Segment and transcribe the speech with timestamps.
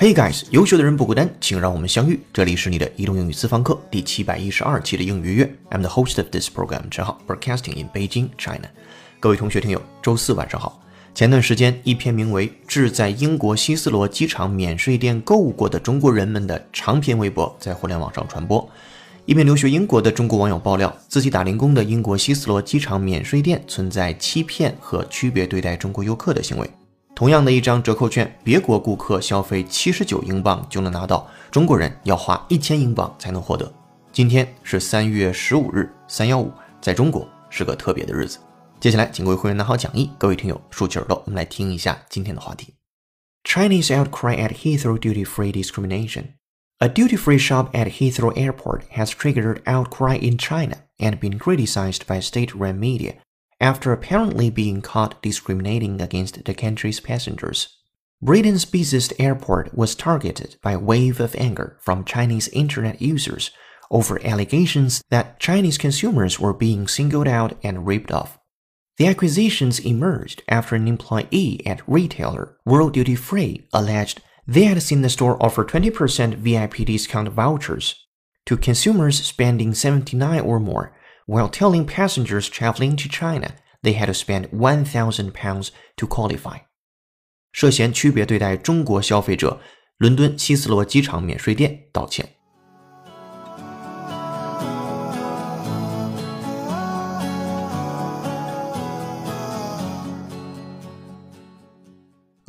[0.00, 2.18] Hey guys，优秀的人不孤单，请让我们相遇。
[2.32, 5.54] 这里是你的移动英语私房课第七百一十二期的英语月。
[5.70, 8.66] I'm the host of this program，陈浩，broadcasting in Beijing, China。
[9.20, 10.82] 各位同学听友，周四晚上好。
[11.14, 18.66] 前段时间，一篇名为《致在英国希斯罗机场免税店购物过的中国人们》的长篇微博在互联网上传播。
[19.26, 26.66] 一名留学英国的中国网友爆料，自己打零工的英国希斯罗机场免税店存在欺骗和区别对待中国游客的行为。
[27.20, 33.70] 同样的一张折扣券，别国顾客消费七十九英镑就能拿到，中国人要花一千英镑才能获得。
[34.10, 38.38] 今天是三月十五日，三幺五，在中国是个特别的日子。
[38.80, 42.72] 接下来，请各位会员拿好讲义，各位听友竖起耳朵，我们来听一下今天的话题
[43.44, 46.24] ：Chinese outcry at Heathrow duty-free discrimination。
[46.78, 52.22] A duty free shop at Heathrow Airport has triggered outcry in China and been criticized by
[52.22, 53.16] state run media
[53.60, 57.76] after apparently being caught discriminating against the country's passengers.
[58.22, 63.50] Britain's busiest airport was targeted by a wave of anger from Chinese internet users
[63.90, 68.38] over allegations that Chinese consumers were being singled out and ripped off.
[68.98, 75.02] The accusations emerged after an employee at retailer World Duty Free alleged they had seen
[75.02, 78.06] the store offer 20% VIP discount vouchers
[78.46, 80.92] to consumers spending 79 or more,
[81.29, 86.59] while telling passengers traveling to China they had to spend 1,000 pounds to qualify.
[87.51, 89.61] 涉嫌区别对待中国消费者，
[89.97, 92.35] 伦敦希斯罗机场免税店道歉。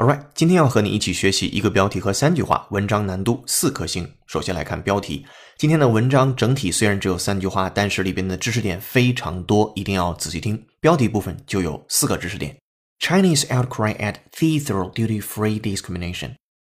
[0.01, 4.12] Alright，今天要和你一起学习一个标题和三句话，文章难度四颗星。
[4.25, 5.28] 首先来看标题，
[5.59, 10.66] 今天的文章整体虽然只有三句话，但是里边的知识点非常多，一定要仔细听。
[10.79, 12.57] 标题部分就有四个知识点
[13.00, 16.31] ：Chinese outcry at Heathrow duty-free discrimination。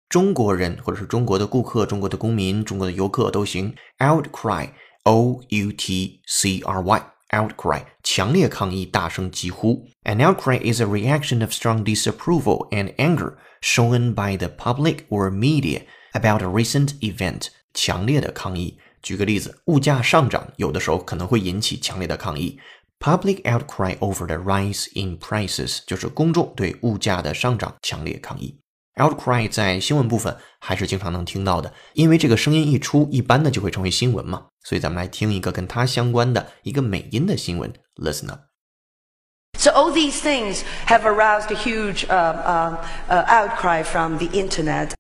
[0.08, 3.76] 中国人或者是中国的顾客、中国的公民、中国的游客都行。
[4.00, 7.12] Outcry，O U T C R Y。
[7.30, 9.88] Outcry 强烈抗议，大声疾呼。
[10.04, 15.82] An outcry is a reaction of strong disapproval and anger shown by the public or media
[16.14, 17.48] about a recent event。
[17.74, 18.80] 强烈的抗议。
[19.04, 22.60] 举个例子，物价上涨有的时候可能会引起强烈的抗议。
[23.00, 28.60] Public outcry over the rise in prices 就是公众对物价的上涨强烈抗议。
[28.96, 34.48] Outcry 在新闻部分还是经常能听到的，因为这个声音一出，一般的就会成为新闻嘛。
[34.67, 42.77] 所以咱们来听一个跟它相关的一个美音的新闻，Listen up。So all these things have aroused a huge uh, uh,
[43.09, 44.95] uh, outcry from the internet.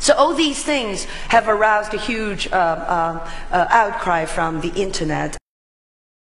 [0.00, 5.36] So all these things have aroused a huge outcry from the internet.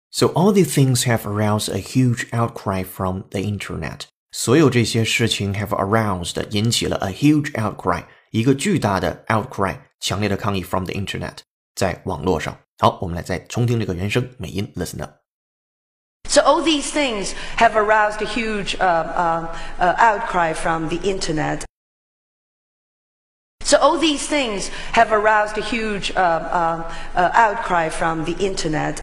[0.10, 4.06] So all these things have aroused a huge outcry from the internet.
[4.32, 11.38] 所有这些事情 have aroused 引起了 a huge outcry， 一个巨大的 outcry，强烈的抗议 from the internet，
[11.76, 12.58] 在网络上。
[12.80, 19.48] 好，我们来再重听这个原声美音，listen up。So all these things have aroused a huge uh, uh,
[19.80, 21.64] uh, outcry from the internet.
[23.64, 29.02] So all these things have aroused a huge outcry from the internet.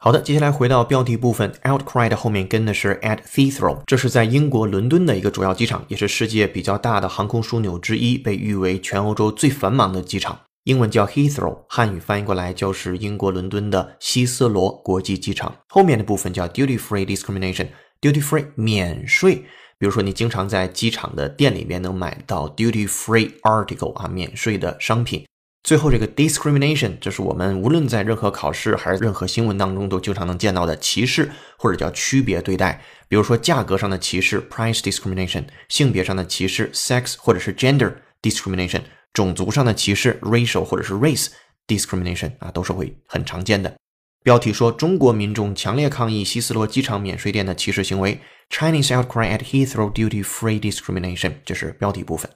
[0.00, 10.38] 好的，接下来回到标题部分，outcry 的后面跟的是 at Heathrow，这是在英国伦敦的一个主要机场，也是世界比较大的航空枢纽之一，被誉为全欧洲最繁忙的机场。
[10.62, 15.52] 英文叫 Heathrow，汉语翻译过来就是英国伦敦的希斯罗国际机场。
[15.68, 19.34] 后面的部分叫 duty free discrimination，duty free 免税，
[19.80, 25.24] 比如说你经常在机场的店里面能买到 duty free article 啊，免税的商品。
[25.68, 32.82] 最后这个 discrimination，就是我们无论在任何考试还是任何新闻当中都经常能见到的歧视或者叫区别对待。
[33.06, 37.92] 比如说价格上的歧视 price discrimination，性别上的歧视 sex 或者是 gender
[38.22, 38.80] discrimination，
[39.12, 41.26] 种族上的歧视 racial 或者是 race
[41.66, 43.76] discrimination 啊，都是会很常见的。
[44.24, 48.18] 标题说中国民众强烈抗议希斯罗机场免税店的歧视行为
[48.48, 52.30] ，Chinese outcry at Heathrow duty-free discrimination，这是标题部分。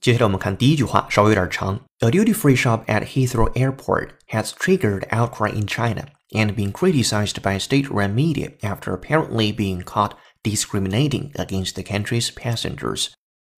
[0.00, 1.80] 接下来我们看第一句话，稍微有点长。
[2.00, 8.14] A duty-free shop at Heathrow Airport has triggered outcry in China and been criticized by state-run
[8.14, 13.08] media after apparently being caught discriminating against the country's passengers.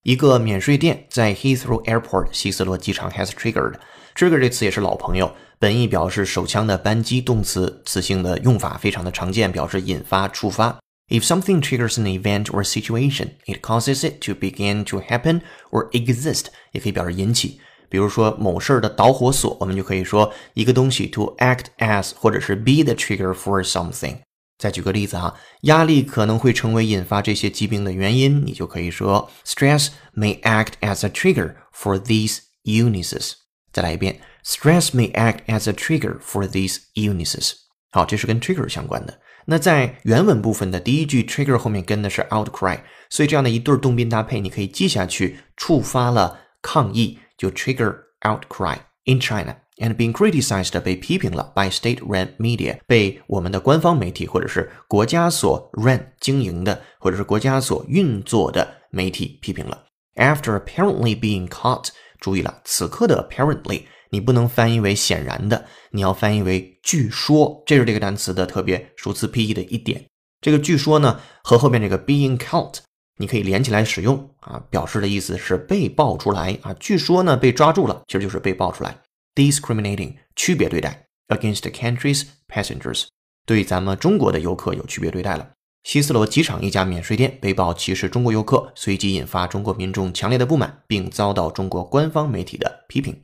[0.05, 10.79] 一个免税店在 Heathrow Airport 希斯罗机场 has triggered。trigger 这词也是老朋友，本意表示手枪的扳机，动词，词性的用法非常的常见，表示引发、触发。
[11.11, 15.89] If something triggers an event or situation, it causes it to begin to happen or
[15.93, 17.61] exist，也可以表示引起。
[17.89, 24.19] 比如说某事儿的导火索，我们就可以说一个东西 to act as，或者是 be the trigger for something。
[24.59, 33.35] 再举个例子哈，压力可能会成为引发这些疾病的原因，你就可以说 stress may act as a trigger for these illnesses。
[33.73, 37.53] 再来一遍，stress may act as a trigger for these illnesses。
[37.93, 39.21] 好，这是跟 trigger 相关的。
[39.46, 42.80] 那在原文部分的第一句 trigger 后面跟的是 outcry，
[43.10, 59.86] 所以这样的一对动宾搭配，你可以记下去，触发了抗议就 trigger outcry in China and being criticized 被批评了 by state-run media 被我们的官方媒体或者是国家所 run 经营的或者是国家所运作的媒体批评了。
[60.16, 61.88] After apparently being caught，
[62.20, 70.06] 注意了，此刻的 apparently 你不能翻译为显然的，你要翻译为据说，这是这个单词的特别熟词 P E 的一点。
[70.42, 72.80] 这个据说呢，和后面这个 being caught
[73.18, 76.74] 你可以连起来使用啊，表示的意思是被爆出来啊。
[76.80, 78.98] 据说呢，被抓住了，其实就是被爆出来。
[79.34, 83.06] Discriminating 区别对待 against the country's passengers
[83.46, 85.52] 对咱们中国的游客有区别对待了。
[85.84, 93.20] 希斯罗机场一家免税店被曝歧视中国游客，随即引发中国民众强烈的不满，并遭到中国官方媒体的批评。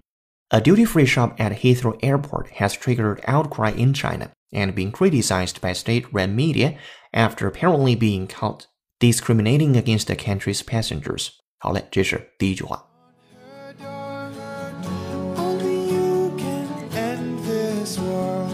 [0.51, 5.73] A duty-free shop at Heathrow Airport has triggered outcry in China and been criticized by
[5.73, 6.75] state-run media
[7.15, 8.67] after apparently being caught
[9.01, 11.31] discriminating against the country's passengers.
[11.59, 12.85] 好嘞，这是第一句话。
[15.37, 18.53] Only you can end this world.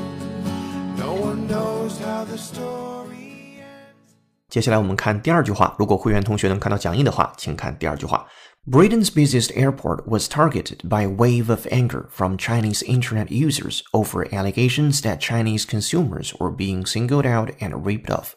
[0.97, 4.15] No one knows how the story ends.
[4.49, 5.75] 接下来我们看第二句话。
[5.79, 8.27] 如果会员同学能看到讲义的话，请看第二句话。
[8.67, 14.27] Britain's busiest airport was targeted by a wave of anger from Chinese internet users over
[14.31, 18.33] allegations that Chinese consumers were being singled out and ripped off.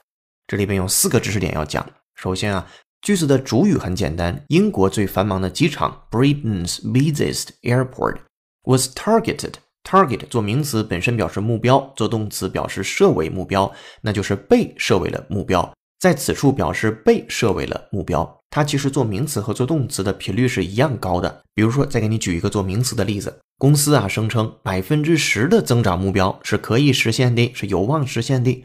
[0.48, 1.86] 这里边有四个知识点要讲。
[2.16, 2.66] 首先啊，
[3.02, 8.20] 句子的主语很简单，英国最繁忙的机场 Britain's busiest airport
[8.64, 15.74] was targeted。target 做名词本身表示目标，做动词表示设为目标，那就是被设为了目标。
[15.99, 21.43] 在此处表示被设为了目标，它其实做名词和做动词的频率是一样高的。
[21.55, 28.63] 比如说，再给你举一个做名词的例子，公司啊声称百分之十的增长目标是可以实现的，是有望实现的。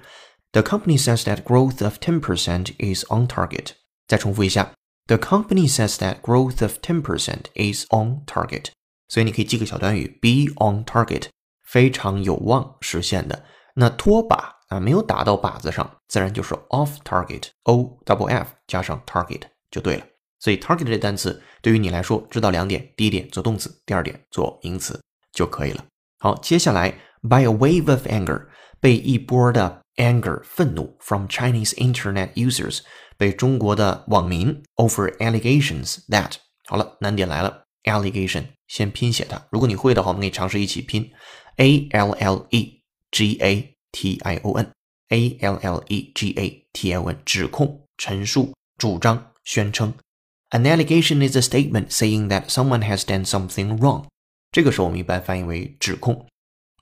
[0.51, 3.67] The company says that growth of ten percent is on target。
[4.07, 4.73] 再重复一下
[5.07, 8.65] ，The company says that growth of ten percent is on target。
[9.07, 11.27] 所以你可以记个小短语，be on target，
[11.65, 13.45] 非常有望实现的。
[13.75, 14.60] 那拖把。
[14.71, 20.05] 啊，没有打到靶子上，自然就是 off target，o double f 加上 target 就对了。
[20.39, 24.97] 所以 target 这单词对于你来说，知道两点：第一点做动词，第二点做名词
[25.33, 25.83] 就可以了。
[26.19, 26.89] 好，接下来
[27.21, 28.47] by a wave of anger
[28.79, 32.79] 被一波的 anger 愤怒 from Chinese internet users
[33.17, 36.35] 被中国的网民 over allegations that
[36.69, 41.11] 好了，难点来了，allegation 先拼写它，如果你会的话，我们可以尝试一起拼
[41.57, 43.70] a l l e g a。
[43.91, 44.71] T I O N
[45.09, 49.93] A L L E G A T I O N 指控、陈述、主张、宣称。
[50.51, 54.05] An allegation is a statement saying that someone has done something wrong。
[54.51, 56.25] 这个时候我们一般翻译为指控。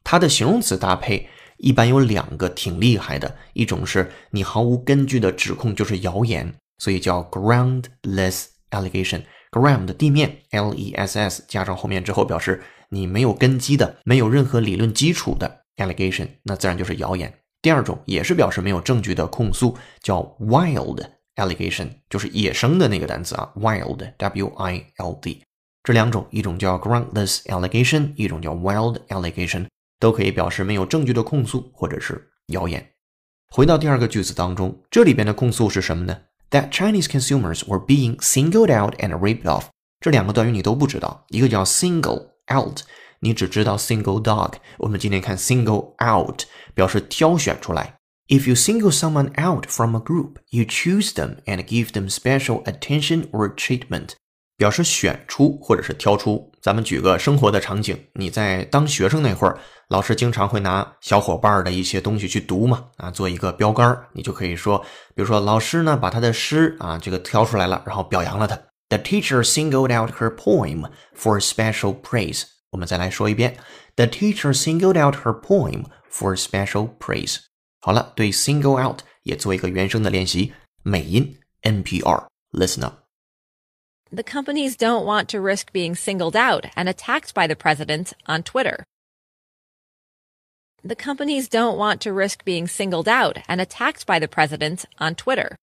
[0.04, 9.24] 它的形容词搭配一般有两个挺厉害的，一种是你毫无根据的指控，就是谣言，所以叫 groundless allegation。
[9.52, 15.59] ground 地面，L E S S 加上后面之后表示你没有根基的，没有任何理论基础的。
[15.80, 17.34] allegation，那自然就是谣言。
[17.62, 21.04] 第二种也是表示没有证据的控诉，叫 wild
[21.36, 25.44] allegation，就是野生的那个单词啊，wild，w i l d。
[25.84, 29.68] 这两种，一种叫 groundless allegation，一种叫 wild allegation，
[30.00, 32.86] 都可以表示没有证据的控诉或者是谣言。
[33.52, 36.22] 回到第二个句子当中，这里边的控诉是什么呢
[36.52, 39.66] ？That Chinese consumers were being singled out and ripped off。
[40.00, 42.82] 这两个短语你都不知道，一个叫 single out。
[43.22, 47.96] 你只知道 single dog，我们今天看 single out，表示挑选出来。
[48.28, 53.30] If you single someone out from a group, you choose them and give them special attention
[53.32, 54.12] or treatment，
[54.56, 56.52] 表示选出或者是挑出。
[56.62, 59.58] 咱们举个生活的场景，你在当学生那会儿，
[59.88, 64.78] 老师经常会拿小伙伴的一些东西去读嘛，啊，做一个标杆，你就可以说，
[65.16, 68.56] 比如说老师呢把他的诗啊这个挑出来了，然后表扬了他。
[68.90, 72.44] The teacher singled out her poem for special praise。
[72.71, 73.57] 我们再来说一遍，
[73.97, 77.39] The teacher singled out her poem for special praise。
[77.81, 80.53] 好了，对 single out 也做一个原声的练习，
[80.83, 83.05] 美音 NPR。Listen up.
[84.11, 88.43] The companies don't want to risk being singled out and attacked by the president on
[88.43, 88.85] Twitter.
[90.83, 95.15] The companies don't want to risk being singled out and attacked by the president on
[95.15, 95.57] Twitter.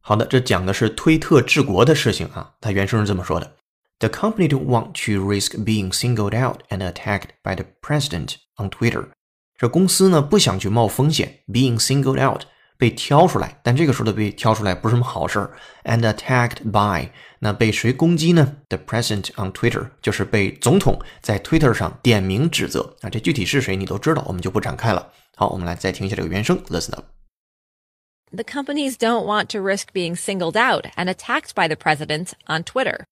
[0.00, 2.54] 好的，这讲的是推特治国的事情啊。
[2.60, 3.56] 它原声是这么说的
[3.98, 8.70] ：The company don't want to risk being singled out and attacked by the president on
[8.70, 9.08] Twitter。
[9.56, 12.42] 这公司呢不想去冒风险，being singled out
[12.76, 15.56] 被挑出来，但这个时候的被挑出来不是什么好事儿。
[15.84, 18.56] And attacked by 那被谁攻击呢？
[18.68, 23.08] The president on Twitter 就是被总统在 Twitter 上点名指责啊。
[23.08, 25.12] 这具体是谁你都知道，我们就不展开了。
[25.36, 32.64] 好，我们来再听一下这个原声，Listen up。The companies don't want to risk being singled out and attacked by the president on
[32.64, 33.04] Twitter.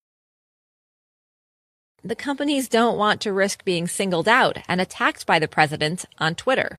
[2.05, 6.35] The companies don't want to risk being singled out and attacked by the president on
[6.35, 6.75] Twitter.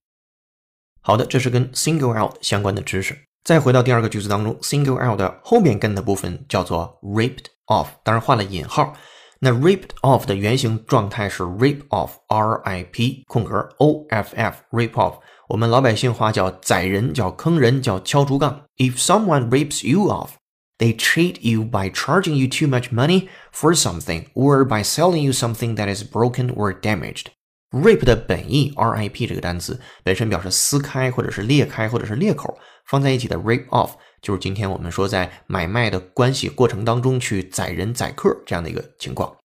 [1.00, 3.18] 好的，这是跟 single out 相关的知识。
[3.44, 8.96] 再回到第二个句子当中，single out 的后面跟的部分叫做 ripped off，当然画了引号。
[9.40, 15.16] 那 ripped off 的原型状态是 rip off，r i p 空格 o f f，rip off。
[15.48, 18.62] 我们老百姓话叫宰人，叫坑人，叫敲竹杠。
[18.76, 20.30] If someone rips you off,
[20.77, 25.31] they treat you by charging you too much money for something, or by selling you
[25.31, 27.27] something that is broken or damaged.
[27.71, 33.91] Rip 的本意 R-I-P 这个单词本身表示撕开，或者是裂开，或者是裂口，放在一起的 rip off
[34.21, 39.35] 就是今天我们说在买卖的关系过程当中去宰人宰客这样的一个情况。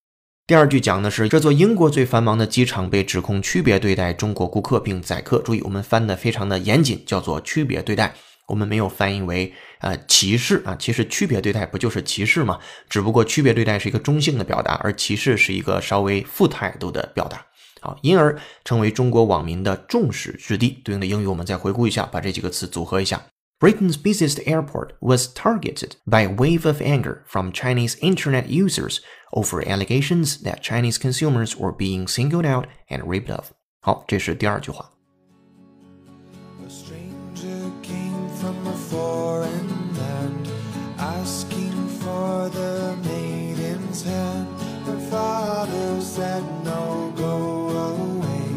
[0.46, 5.38] 第二句讲的是这座英国最繁忙的机场被指控区别对待中国顾客并宰客。
[5.40, 8.14] 注意，我们翻的非常的严谨，叫做区别对待，
[8.52, 10.76] 我们没有翻译为呃歧视啊。
[10.78, 12.58] 其实区别对待不就是歧视吗？
[12.86, 17.46] 只不过区别对待是一个中性的表达，而歧视是一个稍微负态度的表达。
[17.80, 20.82] 好，因而成为中国网民的众矢之的。
[20.84, 23.22] 对应的英语我们再回顾一下，把这几个词组合一下。
[23.58, 28.98] Britain's busiest airport was targeted by a wave of anger from Chinese internet users
[29.30, 33.46] over allegations that Chinese consumers were being singled out and ripped off.
[33.80, 34.91] 好，这是第二句话。
[44.02, 44.46] Maiden's hand.
[44.86, 48.48] Her father said, No, go away.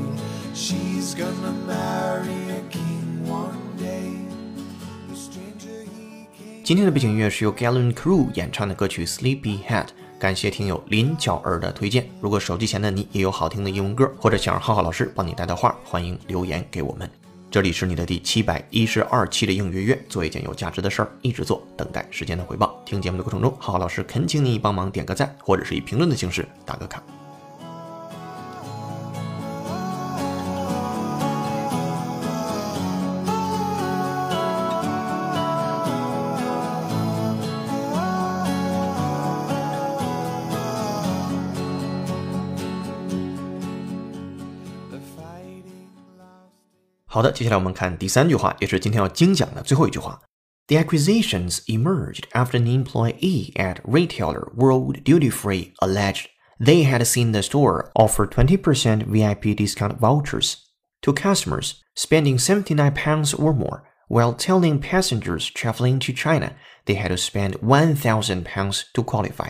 [0.53, 4.11] She's gonna marry a king one day.
[5.09, 6.63] The stranger he came.
[6.63, 9.85] 今天的背景音乐是由 Galen Crew 演唱的歌曲《Sleepy Head》，
[10.19, 12.09] 感谢听友林巧儿的推荐。
[12.19, 17.09] 如果手机前的你也有好听的英文歌，或者想让浩浩老师帮你带带话，欢迎留言给我们。
[17.55, 22.83] 这里是你的第七百一十二期的应约约，做一件有价值的事儿，一直做，等待时间的回报。
[22.85, 27.01] 听节目的过程中，浩浩老师恳请你帮忙点个赞，或者是以评论的形式打个卡。
[47.14, 50.20] 好的，接下来我们看第三句话，也是今天要精讲的最后一句话。
[50.68, 56.26] The accusations emerged after an employee at retailer World Duty Free alleged
[56.60, 60.54] they had seen the store offer 20% VIP discount vouchers
[61.02, 66.52] to customers spending 79 pounds or more, while telling passengers traveling to China
[66.84, 69.48] they had to spend 1,000 pounds to qualify.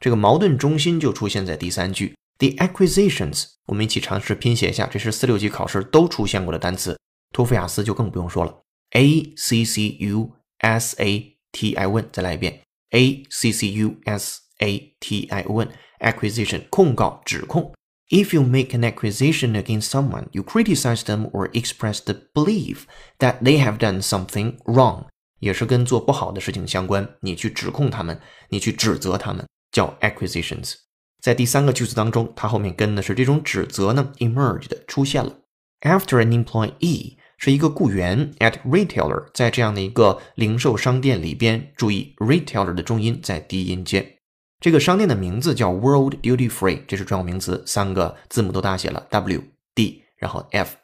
[0.00, 2.14] 这个矛盾中心就出现在第三句。
[2.38, 6.98] The acquisitions，我们一起尝试拼写一下，这是四六级考试都出现过的单词。
[7.31, 14.39] 托福雅思就更不用说了，a c c u s a t i o n，再来一遍 A C C U S
[14.59, 15.69] A T I N
[15.99, 17.73] acquisition 控告指控。
[18.09, 22.83] If you make an accusation against someone, you criticize them or express the belief
[23.19, 25.07] that they have done something wrong，
[25.39, 27.07] 也是跟做不好的事情相关。
[27.19, 28.19] 你去指控他们，
[28.49, 30.75] 你去指责他们，叫 acquisitions。
[31.21, 35.41] 在第三个句子当中，它后面跟的是这种指责呢，emerged 出现了。
[35.81, 44.17] After an employee 是一个雇员，at retailer 在这样的一个零售商店里边，注意 retailer 的重音在低音阶。
[44.59, 49.43] 这个商店的名字叫 World Duty Free，这是专有名词，三个字母都大写了 W
[49.75, 50.77] D，然后 F。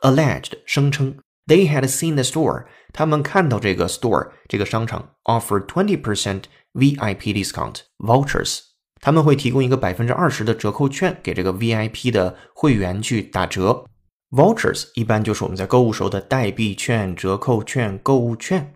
[0.00, 6.42] Alleged 声称 they had seen the store，他们看到这个 store 这个商场 offer twenty percent
[6.74, 8.60] VIP discount vouchers，
[9.00, 13.86] 他们会提供一个百分之二十的折扣券给这个 VIP 的会员去打折。
[14.30, 18.74] Vouchers 一般就是我们在购物时候的代币券、折扣券、购物券，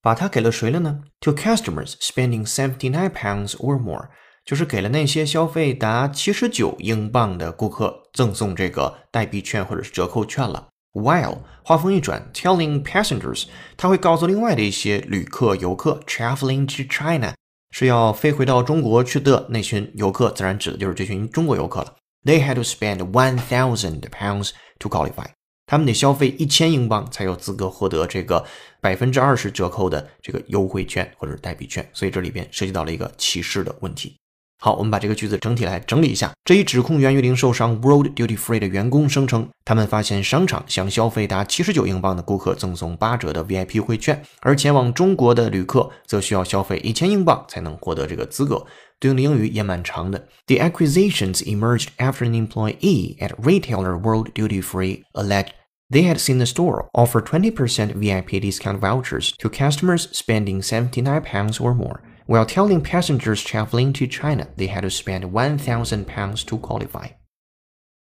[0.00, 4.08] 把它给了谁了呢？To customers spending seventy nine pounds or more，
[4.44, 10.68] 就是给了那些消费达七十九英镑的顾客赠送这个代币券或者是折扣券了。
[10.94, 13.44] While 话锋一转，telling passengers，
[13.76, 17.34] 他会告诉另外的一些旅客、游客，traveling to China
[17.70, 21.96] 是要飞回到中国去的那群游客，自然指的就是这群中国游客了。
[22.24, 25.26] They had to spend one thousand pounds to qualify，
[25.66, 28.44] 他们得消费一千英镑才有资格获得这个
[28.80, 34.16] 百分之二十折扣的这个优惠券或者是代币券，所以这里边涉及到了一个歧视的问题。
[34.58, 36.32] 好，我们把这个句子整体来整理一下。
[36.44, 48.64] 这一指控源于零售商 World Duty Free 的员工声称，他们发现商场向消费达七十九英镑的顾客赠送八折的 VIP 优惠券，而前往中国的旅客则需要消费一千英镑才能获得这个资格。
[48.98, 50.26] 对应的英语也蛮长的。
[50.46, 55.50] The accusations emerged after an employee at retailer World Duty Free alleged
[55.90, 61.60] they had seen the store offer 20% VIP discount vouchers to customers spending 79 pounds
[61.60, 62.02] or more.
[62.28, 67.10] While telling passengers traveling to China they had to spend one thousand pounds to qualify.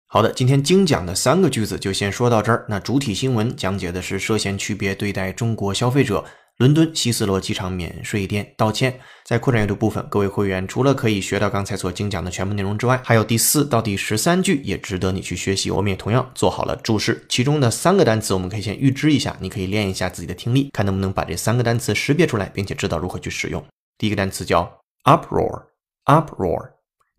[0.06, 2.64] 好的，今天精讲的三个句子就先说到这儿。
[2.68, 6.24] 那主体新闻讲解的是涉嫌区别对待中国消费者，
[6.58, 9.00] 伦敦希斯罗机场免税店道歉。
[9.24, 15.68] 在扩展阅读部分，各位会员除了可以学到刚才所精讲的全部内容之外，还有第四到第十三句也值得你去学习。
[15.72, 23.64] 我们也同样做好了注释，其中的三个单词我们可以先预知一下，你可以练一下自己的听力，看能不能把这三个单词识别出来，并且知道如何去使用。
[24.02, 26.70] 第一个单词叫 uproar，uproar。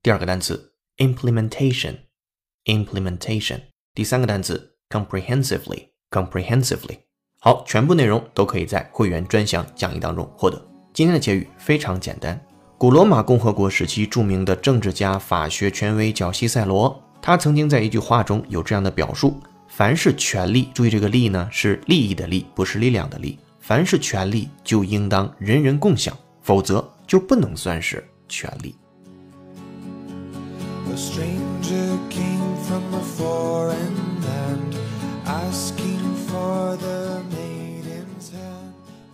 [0.02, 3.62] 第二个单词 implementation，implementation。
[3.94, 6.98] 第三个单词 comprehensively，comprehensively。
[7.40, 10.62] 好，全部内容都可以在会员专享讲义当中获得。
[10.94, 12.38] 今天的结语非常简单，
[12.78, 23.40] 古罗马共和国时期著名的政治家、法学权威叫西塞罗，他曾经在一句话中有这样的表述：凡是权利，注意这个利呢是利益的利，不是力量的利。
[23.62, 26.14] 凡是权利，就应当人人共享。
[26.44, 28.76] 否则就不能算是权利。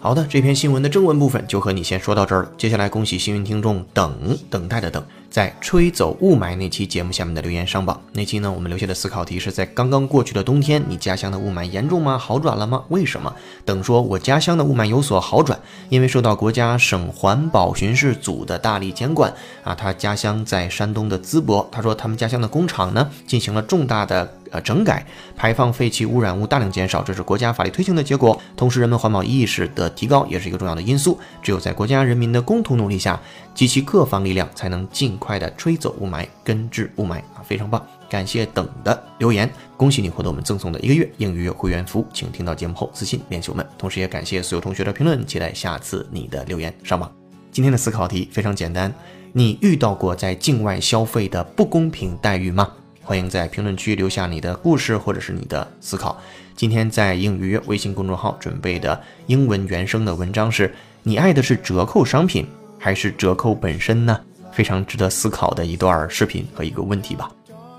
[0.01, 2.51] 好的，这篇新闻的正文部分就和你先说到这儿了。
[2.58, 5.06] 接下来，恭喜幸运听众等等待的等。
[5.30, 8.02] 在吹走雾霾那期节目下面的留言上榜。
[8.13, 12.18] 那期呢，我们留下的思考题是在刚刚过去的冬天，你家乡的雾霾严重吗？
[12.18, 12.84] 好转了吗？
[12.89, 13.34] 为什么？
[13.63, 19.76] 等说我家乡的雾霾有所好转，因为受到国家省环保巡视组的大力监管啊。
[19.76, 25.06] 他家乡在山东的淄博，他说他们家乡的工厂呢进行了重大的呃整改，
[25.38, 28.39] 排放废气污染物大量减少，这是国家法律推行的结果。
[28.58, 31.20] 同时，人们环保意识的提高也是一个重要的因素。
[31.44, 33.20] 只有在国家人民的共同努力下，
[33.60, 35.17] 集齐各方力量，才能尽。
[35.17, 37.86] 快的吹走雾霾，根治雾霾啊，非常棒！
[38.10, 43.67] 感谢等的留言，恭喜你获得我们赠送的一个月英语会员服务，请听到节目后私信联系我们。
[43.78, 47.12] 同时也感谢所有同学的评论，期待下次你的留言上榜。
[47.52, 48.89] 今天的思考题非常简单，
[49.34, 52.72] 你遇到过在境外消费的不公平待遇吗？
[53.04, 56.17] 欢迎在评论区留下你的故事或者是你的思考。
[56.56, 62.48] 今天在英语微信公众号准备的英文原声的文章是：你爱的是折扣商品
[62.80, 64.20] 还是折扣本身呢？
[64.52, 67.30] 非常值得思考的一段视频和一个问题吧。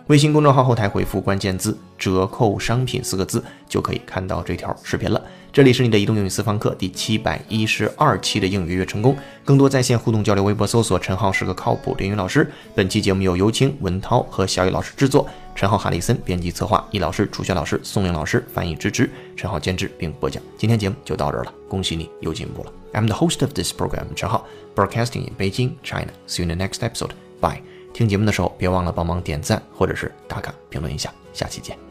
[0.06, 5.22] 微信公众号后台回复关键字“折扣商品”四个字，就可以看到这条视频了。
[5.52, 9.16] 这里是你的移动英语私房课第七百一十二期的英语月成功。
[9.44, 12.50] 更多在线互动交流，微博搜索“陈浩是个靠谱的英语老师”。
[12.74, 20.42] 本期节目由有请文涛和小雨老师制作，陈浩、哈里森编辑策划，易老师、楚轩老师、宋玲老师翻译支持，陈浩监制并播讲。
[20.58, 22.72] 今天节目就到这儿了，恭喜你又进步了。
[22.92, 26.10] I'm the host of this program，陈浩，broadcasting in Beijing, China.
[26.26, 27.12] See you in the next episode.
[27.40, 27.62] Bye.
[27.92, 31.12] 听节目的时候别忘了帮忙点赞或者是打卡评论一下。
[31.32, 31.89] 下期见。